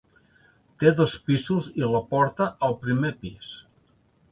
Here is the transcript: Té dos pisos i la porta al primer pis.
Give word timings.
Té 0.83 0.93
dos 0.99 1.13
pisos 1.27 1.67
i 1.83 1.85
la 1.97 2.03
porta 2.15 2.49
al 2.69 2.77
primer 2.87 3.15
pis. 3.23 3.55